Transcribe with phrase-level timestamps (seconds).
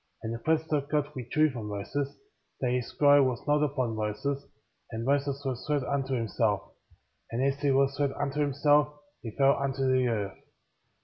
[0.23, 0.23] 9.
[0.23, 2.17] And the presence of God^ withdrew from Moses,
[2.59, 4.43] that his glory was not upon Moses ;^
[4.89, 6.71] and Moses was left unto himself.
[7.31, 10.37] And as he was left unto himself, he fell unto the earth.